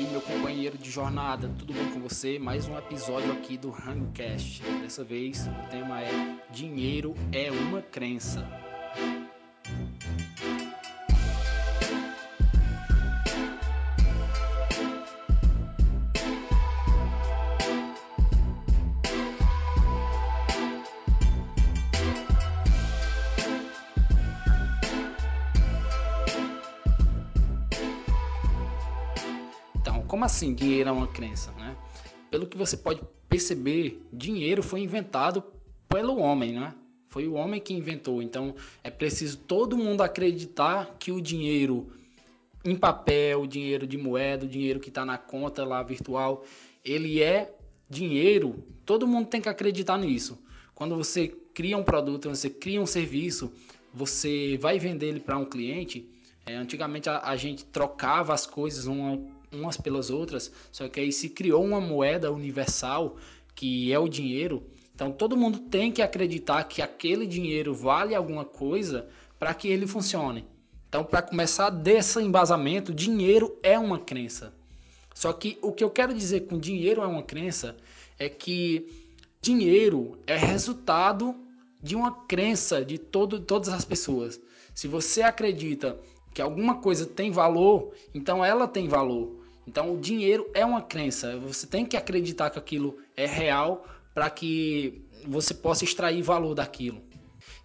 aí, 0.00 0.10
meu 0.10 0.20
companheiro 0.22 0.78
de 0.78 0.90
jornada, 0.90 1.50
tudo 1.58 1.74
bem 1.74 1.90
com 1.90 2.00
você? 2.00 2.38
Mais 2.38 2.66
um 2.66 2.76
episódio 2.76 3.30
aqui 3.32 3.58
do 3.58 3.70
Hangcast. 3.70 4.62
Dessa 4.80 5.04
vez 5.04 5.46
o 5.46 5.68
tema 5.70 6.00
é 6.00 6.38
Dinheiro 6.50 7.14
é 7.32 7.50
uma 7.50 7.82
crença. 7.82 8.59
Como 30.10 30.24
assim 30.24 30.52
dinheiro 30.52 30.88
é 30.88 30.92
uma 30.92 31.06
crença? 31.06 31.52
Né? 31.52 31.76
Pelo 32.32 32.44
que 32.44 32.58
você 32.58 32.76
pode 32.76 33.00
perceber, 33.28 34.04
dinheiro 34.12 34.60
foi 34.60 34.80
inventado 34.80 35.40
pelo 35.88 36.18
homem, 36.18 36.54
né? 36.54 36.74
Foi 37.08 37.28
o 37.28 37.34
homem 37.34 37.60
que 37.60 37.72
inventou. 37.72 38.20
Então 38.20 38.56
é 38.82 38.90
preciso 38.90 39.38
todo 39.38 39.76
mundo 39.76 40.02
acreditar 40.02 40.96
que 40.98 41.12
o 41.12 41.20
dinheiro 41.20 41.92
em 42.64 42.74
papel, 42.74 43.42
o 43.42 43.46
dinheiro 43.46 43.86
de 43.86 43.96
moeda, 43.96 44.46
o 44.46 44.48
dinheiro 44.48 44.80
que 44.80 44.88
está 44.88 45.04
na 45.04 45.16
conta 45.16 45.64
lá 45.64 45.80
virtual, 45.80 46.44
ele 46.84 47.22
é 47.22 47.54
dinheiro. 47.88 48.64
Todo 48.84 49.06
mundo 49.06 49.28
tem 49.28 49.40
que 49.40 49.48
acreditar 49.48 49.96
nisso. 49.96 50.42
Quando 50.74 50.96
você 50.96 51.28
cria 51.54 51.78
um 51.78 51.84
produto, 51.84 52.28
você 52.28 52.50
cria 52.50 52.82
um 52.82 52.86
serviço, 52.86 53.52
você 53.94 54.58
vai 54.60 54.76
vender 54.76 55.06
ele 55.06 55.20
para 55.20 55.38
um 55.38 55.44
cliente. 55.44 56.04
É, 56.44 56.56
antigamente 56.56 57.08
a, 57.08 57.20
a 57.20 57.36
gente 57.36 57.64
trocava 57.64 58.34
as 58.34 58.44
coisas 58.44 58.86
uma 58.86 59.39
umas 59.52 59.76
pelas 59.76 60.10
outras, 60.10 60.52
só 60.70 60.88
que 60.88 61.00
aí 61.00 61.12
se 61.12 61.28
criou 61.28 61.64
uma 61.64 61.80
moeda 61.80 62.32
universal 62.32 63.16
que 63.54 63.92
é 63.92 63.98
o 63.98 64.08
dinheiro. 64.08 64.62
Então 64.94 65.10
todo 65.10 65.36
mundo 65.36 65.58
tem 65.58 65.90
que 65.90 66.02
acreditar 66.02 66.64
que 66.64 66.82
aquele 66.82 67.26
dinheiro 67.26 67.74
vale 67.74 68.14
alguma 68.14 68.44
coisa 68.44 69.08
para 69.38 69.54
que 69.54 69.68
ele 69.68 69.86
funcione. 69.86 70.46
Então, 70.90 71.04
para 71.04 71.22
começar 71.22 71.70
desse 71.70 72.20
embasamento, 72.20 72.92
dinheiro 72.92 73.56
é 73.62 73.78
uma 73.78 73.96
crença. 73.96 74.52
Só 75.14 75.32
que 75.32 75.56
o 75.62 75.72
que 75.72 75.84
eu 75.84 75.88
quero 75.88 76.12
dizer 76.12 76.48
com 76.48 76.58
dinheiro 76.58 77.00
é 77.00 77.06
uma 77.06 77.22
crença 77.22 77.76
é 78.18 78.28
que 78.28 78.88
dinheiro 79.40 80.18
é 80.26 80.36
resultado 80.36 81.34
de 81.80 81.94
uma 81.94 82.10
crença 82.24 82.84
de 82.84 82.98
todo, 82.98 83.38
todas 83.38 83.68
as 83.68 83.84
pessoas. 83.84 84.40
Se 84.74 84.88
você 84.88 85.22
acredita 85.22 85.96
que 86.34 86.42
alguma 86.42 86.80
coisa 86.80 87.06
tem 87.06 87.30
valor, 87.30 87.92
então 88.12 88.44
ela 88.44 88.66
tem 88.66 88.88
valor. 88.88 89.39
Então, 89.66 89.94
o 89.94 90.00
dinheiro 90.00 90.50
é 90.54 90.64
uma 90.64 90.82
crença. 90.82 91.36
Você 91.38 91.66
tem 91.66 91.84
que 91.84 91.96
acreditar 91.96 92.50
que 92.50 92.58
aquilo 92.58 92.98
é 93.16 93.26
real 93.26 93.86
para 94.14 94.28
que 94.30 95.02
você 95.26 95.54
possa 95.54 95.84
extrair 95.84 96.22
valor 96.22 96.54
daquilo. 96.54 97.02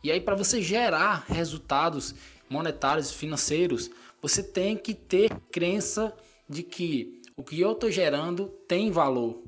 E 0.03 0.11
aí, 0.11 0.21
para 0.21 0.35
você 0.35 0.61
gerar 0.61 1.25
resultados 1.27 2.13
monetários, 2.49 3.11
financeiros, 3.11 3.89
você 4.21 4.43
tem 4.43 4.77
que 4.77 4.93
ter 4.93 5.31
crença 5.51 6.13
de 6.47 6.63
que 6.63 7.21
o 7.35 7.43
que 7.43 7.59
eu 7.59 7.71
estou 7.71 7.89
gerando 7.89 8.47
tem 8.67 8.91
valor. 8.91 9.43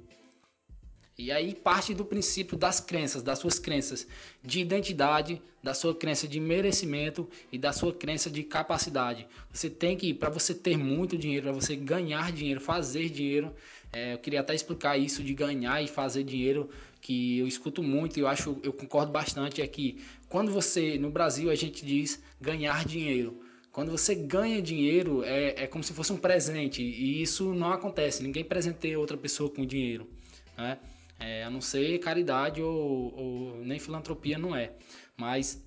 E 1.20 1.32
aí 1.32 1.56
parte 1.56 1.96
do 1.96 2.06
princípio 2.06 2.56
das 2.56 2.80
crenças, 2.80 3.24
das 3.24 3.40
suas 3.40 3.58
crenças 3.58 4.08
de 4.44 4.60
identidade, 4.60 5.42
da 5.64 5.74
sua 5.74 5.96
crença 5.96 6.28
de 6.28 6.40
merecimento 6.40 7.28
e 7.52 7.58
da 7.58 7.74
sua 7.74 7.92
crença 7.92 8.30
de 8.30 8.44
capacidade. 8.44 9.28
Você 9.52 9.68
tem 9.68 9.98
que, 9.98 10.14
para 10.14 10.30
você 10.30 10.54
ter 10.54 10.78
muito 10.78 11.18
dinheiro, 11.18 11.46
para 11.46 11.54
você 11.54 11.76
ganhar 11.76 12.32
dinheiro, 12.32 12.62
fazer 12.62 13.10
dinheiro, 13.10 13.52
é, 13.92 14.14
eu 14.14 14.20
queria 14.20 14.42
até 14.42 14.54
explicar 14.54 14.96
isso 14.96 15.24
de 15.24 15.34
ganhar 15.34 15.82
e 15.82 15.88
fazer 15.88 16.24
dinheiro, 16.24 16.70
que 17.02 17.40
eu 17.40 17.48
escuto 17.48 17.82
muito 17.82 18.18
e 18.18 18.20
eu 18.20 18.28
acho, 18.28 18.60
eu 18.62 18.72
concordo 18.72 19.12
bastante, 19.12 19.60
é 19.60 19.66
que 19.66 20.00
quando 20.30 20.52
você, 20.52 21.00
no 21.00 21.10
Brasil 21.10 21.50
a 21.50 21.56
gente 21.56 21.84
diz 21.84 22.22
ganhar 22.40 22.86
dinheiro. 22.86 23.42
Quando 23.72 23.90
você 23.90 24.14
ganha 24.14 24.62
dinheiro, 24.62 25.24
é, 25.24 25.64
é 25.64 25.68
como 25.68 25.84
se 25.84 25.94
fosse 25.94 26.14
um 26.14 26.18
presente, 26.18 26.84
e 26.84 27.24
isso 27.24 27.56
não 27.56 27.72
acontece, 27.74 28.22
ninguém 28.22 28.44
presenteia 28.44 29.00
outra 29.00 29.18
pessoa 29.18 29.50
com 29.50 29.66
dinheiro. 29.66 30.08
Né? 30.56 30.78
É, 31.20 31.44
a 31.44 31.50
não 31.50 31.62
ser 31.62 32.00
caridade 32.00 32.62
ou, 32.62 33.14
ou 33.16 33.56
nem 33.64 33.80
filantropia 33.80 34.38
não 34.38 34.56
é. 34.56 34.74
Mas 35.16 35.64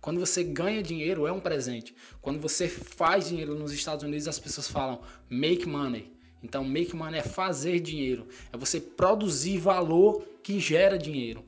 quando 0.00 0.18
você 0.18 0.42
ganha 0.42 0.82
dinheiro 0.82 1.26
é 1.26 1.32
um 1.32 1.40
presente. 1.40 1.94
Quando 2.20 2.40
você 2.40 2.68
faz 2.68 3.28
dinheiro 3.28 3.54
nos 3.54 3.72
Estados 3.72 4.04
Unidos, 4.04 4.28
as 4.28 4.38
pessoas 4.38 4.68
falam 4.68 5.00
make 5.28 5.66
money. 5.66 6.12
Então, 6.42 6.64
make 6.64 6.96
money 6.96 7.20
é 7.20 7.22
fazer 7.22 7.80
dinheiro, 7.80 8.26
é 8.50 8.56
você 8.56 8.80
produzir 8.80 9.58
valor 9.58 10.24
que 10.42 10.58
gera 10.58 10.96
dinheiro. 10.98 11.44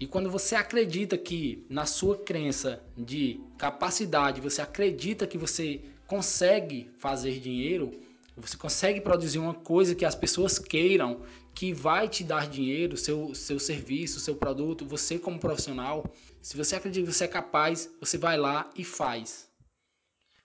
E 0.00 0.06
quando 0.06 0.30
você 0.30 0.54
acredita 0.54 1.18
que 1.18 1.66
na 1.68 1.84
sua 1.84 2.16
crença 2.16 2.82
de 2.96 3.38
capacidade, 3.58 4.40
você 4.40 4.62
acredita 4.62 5.26
que 5.26 5.36
você 5.36 5.82
consegue 6.06 6.90
fazer 6.98 7.38
dinheiro, 7.38 7.90
você 8.40 8.56
consegue 8.56 9.00
produzir 9.00 9.38
uma 9.38 9.54
coisa 9.54 9.94
que 9.94 10.04
as 10.04 10.14
pessoas 10.14 10.58
queiram, 10.58 11.22
que 11.54 11.72
vai 11.72 12.08
te 12.08 12.24
dar 12.24 12.48
dinheiro, 12.48 12.96
seu, 12.96 13.34
seu 13.34 13.58
serviço, 13.58 14.20
seu 14.20 14.34
produto, 14.34 14.86
você 14.86 15.18
como 15.18 15.38
profissional. 15.38 16.04
Se 16.40 16.56
você 16.56 16.76
acredita 16.76 17.06
que 17.06 17.12
você 17.12 17.24
é 17.24 17.28
capaz, 17.28 17.90
você 18.00 18.16
vai 18.16 18.36
lá 18.36 18.70
e 18.76 18.84
faz. 18.84 19.48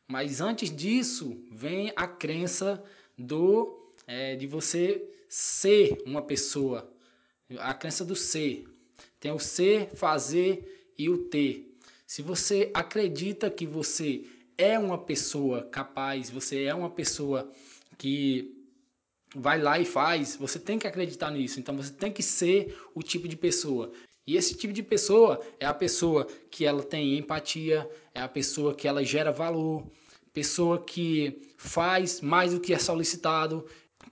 Mas 0.07 0.41
antes 0.41 0.75
disso, 0.75 1.41
vem 1.51 1.91
a 1.95 2.07
crença 2.07 2.83
do 3.17 3.93
é, 4.07 4.35
de 4.35 4.45
você 4.45 5.09
ser 5.27 6.01
uma 6.05 6.21
pessoa. 6.21 6.91
A 7.59 7.73
crença 7.73 8.03
do 8.05 8.15
ser. 8.15 8.65
Tem 9.19 9.31
o 9.31 9.39
ser, 9.39 9.89
fazer 9.95 10.93
e 10.97 11.09
o 11.09 11.17
ter. 11.29 11.75
Se 12.05 12.21
você 12.21 12.69
acredita 12.73 13.49
que 13.49 13.65
você 13.65 14.25
é 14.57 14.77
uma 14.77 14.97
pessoa 14.97 15.63
capaz, 15.63 16.29
você 16.29 16.63
é 16.63 16.73
uma 16.73 16.89
pessoa 16.89 17.51
que 17.97 18.55
vai 19.35 19.59
lá 19.61 19.77
e 19.79 19.85
faz, 19.85 20.35
você 20.35 20.57
tem 20.57 20.79
que 20.79 20.87
acreditar 20.87 21.29
nisso. 21.31 21.59
Então 21.59 21.75
você 21.75 21.91
tem 21.91 22.11
que 22.11 22.23
ser 22.23 22.77
o 22.93 23.03
tipo 23.03 23.27
de 23.27 23.35
pessoa. 23.35 23.91
E 24.27 24.35
esse 24.35 24.55
tipo 24.55 24.73
de 24.73 24.81
pessoa 24.81 25.39
é 25.59 25.65
a 25.65 25.73
pessoa 25.73 26.25
que 26.49 26.65
ela 26.65 26.81
tem 26.81 27.17
empatia, 27.17 27.87
é 28.13 28.21
a 28.21 28.27
pessoa 28.27 28.73
que 28.73 28.87
ela 28.87 29.03
gera 29.03 29.31
valor, 29.31 29.85
pessoa 30.33 30.83
que 30.83 31.41
faz 31.57 32.21
mais 32.21 32.53
do 32.53 32.59
que 32.59 32.73
é 32.73 32.79
solicitado, 32.79 33.65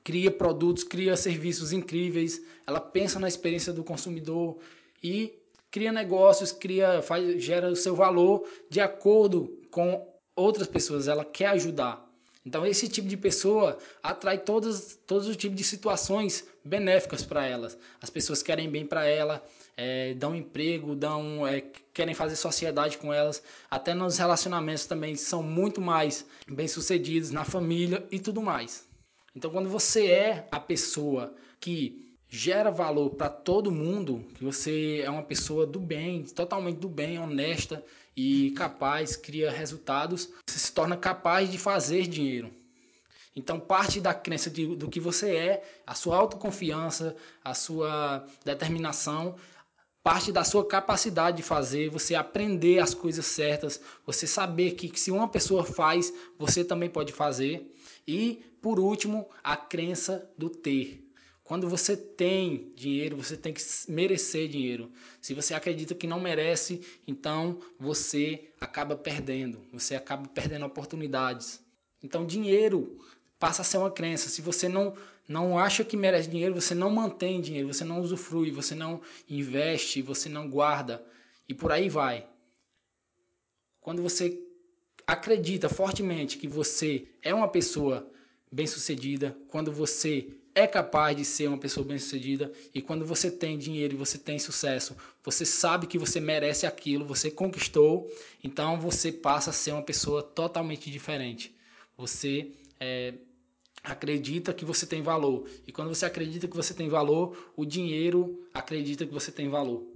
cria 0.04 0.30
produtos, 0.30 0.84
cria 0.84 1.18
serviços 1.18 1.72
incríveis, 1.74 2.42
ela 2.68 2.80
pensa 2.80 3.20
na 3.20 3.28
experiência 3.28 3.74
do 3.74 3.84
consumidor 3.84 4.60
e 5.04 5.34
cria 5.72 5.92
negócios, 5.92 6.52
cria, 6.52 7.02
faz, 7.02 7.44
gera 7.44 7.70
o 7.70 7.76
seu 7.76 7.96
valor 7.96 8.48
de 8.70 8.80
acordo 8.80 9.60
com 9.72 10.08
outras 10.36 10.68
pessoas, 10.68 11.08
ela 11.08 11.26
quer 11.26 11.48
ajudar. 11.48 12.08
Então 12.46 12.66
esse 12.66 12.90
tipo 12.90 13.08
de 13.08 13.16
pessoa 13.16 13.78
atrai 14.02 14.38
todos, 14.38 15.00
todos 15.08 15.28
os 15.28 15.38
tipos 15.38 15.56
de 15.56 15.64
situações 15.64 16.46
benéficas 16.64 17.24
para 17.24 17.46
elas. 17.46 17.78
As 18.02 18.10
pessoas 18.10 18.44
querem 18.44 18.70
bem 18.70 18.86
para 18.86 19.06
ela, 19.06 19.44
é, 19.78 20.14
dão 20.14 20.36
emprego, 20.36 20.96
dão, 20.96 21.48
é, 21.48 21.64
querem 21.94 22.14
fazer 22.14 22.36
sociedade 22.36 22.98
com 22.98 23.14
elas. 23.14 23.42
Até 23.72 23.94
nos 23.94 24.18
relacionamentos 24.18 24.86
também 24.86 25.16
são 25.16 25.42
muito 25.42 25.80
mais 25.80 26.26
bem 26.48 26.68
sucedidos 26.68 27.32
na 27.32 27.46
família 27.46 28.06
e 28.12 28.20
tudo 28.20 28.42
mais. 28.42 28.86
Então 29.36 29.50
quando 29.50 29.70
você 29.70 30.08
é 30.08 30.48
a 30.52 30.60
pessoa 30.60 31.34
que 31.62 32.14
gera 32.28 32.72
valor 32.72 33.12
para 33.12 33.30
todo 33.30 33.72
mundo, 33.72 34.26
que 34.36 34.44
você 34.44 35.02
é 35.02 35.10
uma 35.10 35.24
pessoa 35.24 35.68
do 35.68 35.80
bem, 35.80 36.24
totalmente 36.24 36.78
do 36.78 36.90
bem, 36.90 37.20
honesta 37.20 37.84
e 38.16 38.52
capaz, 38.52 39.16
cria 39.16 39.52
resultados, 39.52 40.30
se 40.48 40.72
torna 40.72 40.96
capaz 40.96 41.50
de 41.50 41.58
fazer 41.58 42.08
dinheiro. 42.08 42.54
Então, 43.36 43.60
parte 43.60 44.00
da 44.00 44.14
crença 44.14 44.50
de, 44.50 44.76
do 44.76 44.90
que 44.90 45.00
você 45.00 45.36
é, 45.36 45.64
a 45.88 45.96
sua 45.96 46.18
autoconfiança, 46.18 47.16
a 47.44 47.54
sua 47.54 48.26
determinação, 48.46 49.36
parte 50.04 50.32
da 50.32 50.44
sua 50.44 50.68
capacidade 50.68 51.38
de 51.38 51.44
fazer, 51.44 51.90
você 51.90 52.14
aprender 52.14 52.80
as 52.80 52.94
coisas 52.94 53.26
certas, 53.26 53.82
você 54.06 54.28
saber 54.28 54.72
que, 54.72 54.90
que 54.90 55.00
se 55.00 55.10
uma 55.10 55.28
pessoa 55.28 55.64
faz, 55.64 56.14
você 56.38 56.64
também 56.64 56.90
pode 56.90 57.12
fazer. 57.12 57.74
E, 58.08 58.44
por 58.62 58.80
último, 58.80 59.28
a 59.44 59.56
crença 59.56 60.30
do 60.38 60.50
ter. 60.50 61.03
Quando 61.44 61.68
você 61.68 61.98
tem 61.98 62.72
dinheiro, 62.74 63.18
você 63.18 63.36
tem 63.36 63.54
que 63.54 63.62
merecer 63.90 64.48
dinheiro. 64.48 64.90
Se 65.20 65.34
você 65.34 65.54
acredita 65.54 65.94
que 65.94 66.08
não 66.08 66.20
merece, 66.20 66.82
então 67.06 67.60
você 67.78 68.50
acaba 68.62 68.96
perdendo. 68.96 69.60
Você 69.74 69.94
acaba 69.94 70.28
perdendo 70.30 70.66
oportunidades. 70.66 71.62
Então, 72.02 72.26
dinheiro 72.26 72.98
passa 73.38 73.62
a 73.62 73.66
ser 73.66 73.78
uma 73.78 73.92
crença. 73.92 74.30
Se 74.30 74.42
você 74.42 74.70
não, 74.70 74.96
não 75.28 75.60
acha 75.60 75.84
que 75.84 75.98
merece 75.98 76.30
dinheiro, 76.30 76.56
você 76.56 76.74
não 76.74 76.90
mantém 76.90 77.42
dinheiro, 77.42 77.74
você 77.74 77.84
não 77.84 78.00
usufrui, 78.00 78.50
você 78.50 78.74
não 78.74 79.02
investe, 79.30 80.02
você 80.02 80.30
não 80.30 80.50
guarda. 80.50 81.06
E 81.48 81.54
por 81.54 81.74
aí 81.74 81.90
vai. 81.90 82.26
Quando 83.82 84.02
você 84.02 84.42
acredita 85.06 85.68
fortemente 85.68 86.38
que 86.38 86.48
você 86.48 87.06
é 87.22 87.34
uma 87.34 87.50
pessoa 87.50 88.10
bem-sucedida, 88.50 89.38
quando 89.50 89.74
você 89.74 90.34
é 90.56 90.68
capaz 90.68 91.16
de 91.16 91.26
ser 91.26 91.48
uma 91.48 91.58
pessoa 91.58 91.86
bem-sucedida 91.86 92.52
e 92.74 92.82
quando 92.82 93.06
você 93.06 93.32
tem 93.32 93.58
dinheiro 93.58 93.98
você 93.98 94.18
tem 94.18 94.38
sucesso, 94.38 94.96
você 95.24 95.46
sabe 95.46 95.88
que 95.88 95.98
você 95.98 96.20
merece 96.20 96.66
aquilo, 96.66 97.06
você 97.06 97.32
conquistou, 97.32 98.10
então 98.44 98.80
você 98.80 99.12
passa 99.12 99.50
a 99.50 99.54
ser 99.54 99.72
uma 99.72 99.82
pessoa 99.82 100.22
totalmente 100.22 100.92
diferente. 100.92 101.56
Você 101.98 102.52
é, 102.80 103.16
acredita 103.84 104.54
que 104.54 104.66
você 104.66 104.86
tem 104.86 105.02
valor 105.02 105.48
e 105.66 105.72
quando 105.72 105.90
você 105.90 106.06
acredita 106.06 106.48
que 106.48 106.56
você 106.56 106.74
tem 106.74 106.88
valor, 106.88 107.52
o 107.56 107.66
dinheiro 107.66 108.48
acredita 108.54 109.06
que 109.06 109.14
você 109.14 109.32
tem 109.32 109.50
valor. 109.50 109.88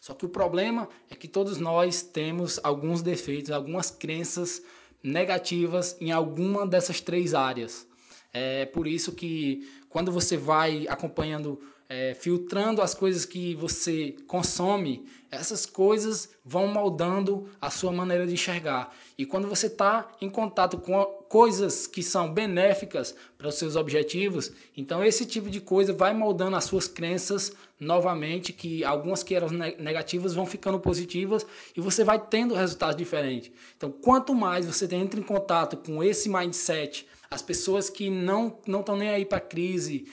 Só 0.00 0.14
que 0.14 0.26
o 0.26 0.28
problema 0.28 0.88
é 1.10 1.16
que 1.16 1.26
todos 1.26 1.58
nós 1.58 2.02
temos 2.02 2.60
alguns 2.62 3.02
defeitos, 3.02 3.50
algumas 3.50 3.90
crenças 3.90 4.62
negativas 5.02 5.96
em 6.00 6.12
alguma 6.12 6.66
dessas 6.66 7.00
três 7.00 7.34
áreas. 7.34 7.86
É 8.38 8.66
por 8.66 8.86
isso 8.86 9.12
que 9.12 9.66
quando 9.88 10.12
você 10.12 10.36
vai 10.36 10.86
acompanhando, 10.88 11.58
é, 11.88 12.12
filtrando 12.12 12.82
as 12.82 12.92
coisas 12.92 13.24
que 13.24 13.54
você 13.54 14.14
consome, 14.26 15.06
essas 15.30 15.64
coisas 15.64 16.28
vão 16.44 16.66
moldando 16.66 17.48
a 17.58 17.70
sua 17.70 17.90
maneira 17.92 18.26
de 18.26 18.34
enxergar. 18.34 18.94
E 19.16 19.24
quando 19.24 19.48
você 19.48 19.68
está 19.68 20.06
em 20.20 20.28
contato 20.28 20.76
com 20.76 21.15
coisas 21.28 21.86
que 21.86 22.02
são 22.02 22.32
benéficas 22.32 23.14
para 23.36 23.48
os 23.48 23.56
seus 23.56 23.76
objetivos, 23.76 24.52
então 24.76 25.04
esse 25.04 25.26
tipo 25.26 25.50
de 25.50 25.60
coisa 25.60 25.92
vai 25.92 26.14
moldando 26.14 26.56
as 26.56 26.64
suas 26.64 26.88
crenças 26.88 27.52
novamente, 27.78 28.52
que 28.52 28.84
algumas 28.84 29.22
que 29.22 29.34
eram 29.34 29.48
negativas 29.50 30.34
vão 30.34 30.46
ficando 30.46 30.80
positivas 30.80 31.46
e 31.76 31.80
você 31.80 32.04
vai 32.04 32.18
tendo 32.18 32.54
resultados 32.54 32.96
diferentes. 32.96 33.50
Então, 33.76 33.90
quanto 33.90 34.34
mais 34.34 34.66
você 34.66 34.86
entra 34.94 35.20
em 35.20 35.22
contato 35.22 35.76
com 35.76 36.02
esse 36.02 36.28
mindset, 36.28 37.06
as 37.30 37.42
pessoas 37.42 37.90
que 37.90 38.08
não 38.08 38.58
não 38.66 38.80
estão 38.80 38.96
nem 38.96 39.10
aí 39.10 39.24
para 39.24 39.40
crise, 39.40 40.06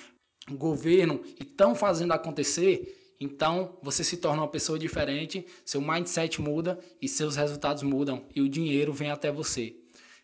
governo 0.51 1.21
e 1.39 1.43
estão 1.43 1.73
fazendo 1.73 2.11
acontecer, 2.11 3.15
então 3.19 3.77
você 3.81 4.03
se 4.03 4.17
torna 4.17 4.41
uma 4.41 4.47
pessoa 4.47 4.77
diferente, 4.77 5.45
seu 5.63 5.79
mindset 5.79 6.41
muda 6.41 6.77
e 7.01 7.07
seus 7.07 7.35
resultados 7.35 7.83
mudam 7.83 8.25
e 8.35 8.41
o 8.41 8.49
dinheiro 8.49 8.91
vem 8.91 9.11
até 9.11 9.31
você. 9.31 9.82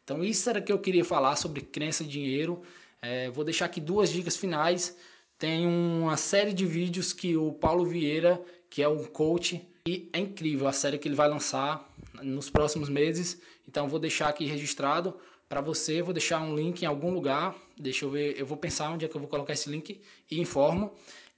Então 0.10 0.24
isso 0.24 0.50
era 0.50 0.60
que 0.60 0.72
eu 0.72 0.80
queria 0.80 1.06
falar 1.06 1.36
sobre 1.36 1.62
crença 1.62 2.02
e 2.02 2.08
dinheiro. 2.08 2.64
É, 3.00 3.30
vou 3.30 3.44
deixar 3.44 3.66
aqui 3.66 3.80
duas 3.80 4.10
dicas 4.10 4.36
finais. 4.36 4.98
Tem 5.38 5.68
uma 5.68 6.18
série 6.18 6.52
de 6.52 6.66
vídeos 6.66 7.14
que 7.14 7.38
o 7.38 7.52
Paulo 7.52 7.86
Vieira, 7.86 8.42
que 8.72 8.82
é 8.82 8.90
um 8.90 9.04
coach, 9.04 9.62
e 9.88 10.10
é 10.12 10.18
incrível 10.18 10.68
a 10.68 10.72
série 10.72 10.98
que 10.98 11.08
ele 11.08 11.14
vai 11.14 11.30
lançar 11.30 11.88
nos 12.24 12.50
próximos 12.50 12.90
meses. 12.90 13.40
Então 13.68 13.88
vou 13.88 14.00
deixar 14.00 14.30
aqui 14.30 14.46
registrado 14.46 15.16
para 15.48 15.62
você, 15.62 16.02
vou 16.02 16.12
deixar 16.12 16.42
um 16.42 16.56
link 16.56 16.82
em 16.82 16.88
algum 16.88 17.12
lugar. 17.12 17.56
Deixa 17.78 18.04
eu 18.04 18.10
ver, 18.10 18.36
eu 18.36 18.48
vou 18.48 18.58
pensar 18.58 18.90
onde 18.90 19.06
é 19.06 19.08
que 19.08 19.16
eu 19.16 19.22
vou 19.22 19.30
colocar 19.30 19.54
esse 19.54 19.70
link 19.70 20.02
e 20.32 20.42
informo. 20.42 20.92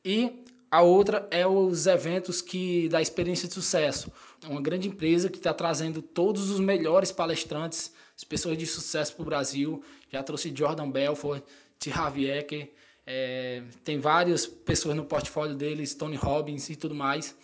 E 0.06 0.45
a 0.71 0.81
outra 0.81 1.27
é 1.29 1.45
os 1.45 1.88
eventos 1.88 2.41
que 2.41 2.88
da 2.88 3.01
experiência 3.01 3.50
de 3.50 3.53
sucesso. 3.53 4.09
Uma 4.47 4.62
grande 4.62 4.88
empresa 4.88 5.29
que 5.29 5.38
está 5.38 5.53
trazendo 5.53 6.01
todos 6.01 6.50
os 6.50 6.62
melhores 6.62 7.12
palestrantes, 7.12 7.91
as 8.21 8.23
pessoas 8.23 8.56
de 8.56 8.68
sucesso 8.68 9.15
para 9.15 9.23
o 9.23 9.25
Brasil. 9.25 9.83
Já 10.12 10.21
trouxe 10.21 10.53
Jordan 10.56 10.91
Belfort, 10.91 11.44
T. 11.79 11.91
Haviecker, 11.91 12.69
é, 13.06 13.63
tem 13.83 14.00
várias 14.00 14.45
pessoas 14.45 14.95
no 14.95 15.03
portfólio 15.03 15.56
deles, 15.56 15.95
Tony 15.95 16.15
Robbins 16.15 16.69
e 16.69 16.75
tudo 16.75 16.94
mais. 16.94 17.35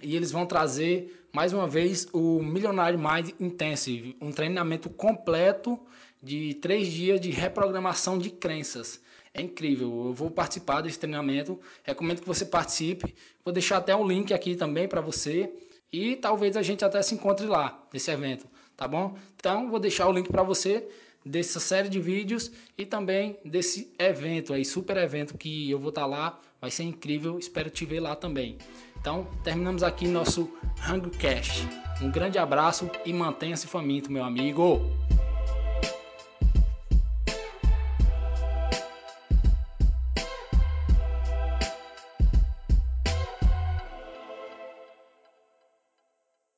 E 0.00 0.14
eles 0.14 0.30
vão 0.30 0.46
trazer, 0.46 1.26
mais 1.32 1.52
uma 1.52 1.66
vez, 1.66 2.06
o 2.12 2.40
Millionaire 2.40 2.96
Mind 2.96 3.32
Intensive, 3.40 4.16
um 4.20 4.30
treinamento 4.30 4.88
completo 4.88 5.78
de 6.22 6.54
três 6.54 6.86
dias 6.88 7.20
de 7.20 7.30
reprogramação 7.30 8.16
de 8.16 8.30
crenças. 8.30 9.00
É 9.34 9.42
incrível, 9.42 10.06
eu 10.06 10.14
vou 10.14 10.30
participar 10.30 10.82
desse 10.82 10.98
treinamento, 10.98 11.60
recomendo 11.82 12.20
que 12.20 12.26
você 12.26 12.44
participe. 12.44 13.14
Vou 13.44 13.52
deixar 13.52 13.78
até 13.78 13.94
o 13.94 14.06
link 14.06 14.32
aqui 14.32 14.54
também 14.54 14.86
para 14.86 15.00
você 15.00 15.52
e 15.92 16.14
talvez 16.14 16.56
a 16.56 16.62
gente 16.62 16.84
até 16.84 17.02
se 17.02 17.14
encontre 17.14 17.46
lá 17.46 17.86
nesse 17.92 18.10
evento, 18.10 18.46
tá 18.80 18.88
bom? 18.88 19.14
Então, 19.36 19.68
vou 19.68 19.78
deixar 19.78 20.08
o 20.08 20.12
link 20.12 20.30
para 20.30 20.42
você 20.42 20.88
dessa 21.24 21.60
série 21.60 21.90
de 21.90 22.00
vídeos 22.00 22.50
e 22.78 22.86
também 22.86 23.38
desse 23.44 23.92
evento 23.98 24.54
aí, 24.54 24.64
super 24.64 24.96
evento 24.96 25.36
que 25.36 25.70
eu 25.70 25.78
vou 25.78 25.90
estar 25.90 26.00
tá 26.00 26.06
lá, 26.06 26.40
vai 26.58 26.70
ser 26.70 26.84
incrível, 26.84 27.38
espero 27.38 27.68
te 27.68 27.84
ver 27.84 28.00
lá 28.00 28.16
também. 28.16 28.56
Então, 28.98 29.26
terminamos 29.44 29.82
aqui 29.82 30.08
nosso 30.08 30.50
Hungry 30.88 31.10
Cash. 31.10 31.62
Um 32.00 32.10
grande 32.10 32.38
abraço 32.38 32.90
e 33.04 33.12
mantenha-se 33.12 33.66
faminto, 33.66 34.10
meu 34.10 34.24
amigo! 34.24 34.80